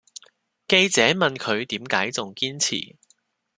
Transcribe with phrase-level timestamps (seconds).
[0.67, 2.97] 記者問佢點解仲堅持